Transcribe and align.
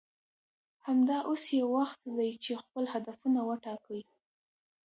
همدا 0.85 1.17
اوس 1.29 1.43
یې 1.57 1.63
وخت 1.75 1.99
دی 2.17 2.31
چې 2.43 2.51
خپل 2.61 2.83
هدفونه 2.93 3.39
وټاکئ 3.49 4.01